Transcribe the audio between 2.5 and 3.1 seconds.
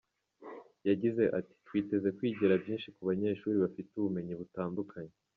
byinshi ku